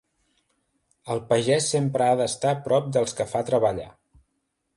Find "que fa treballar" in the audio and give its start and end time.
3.21-3.91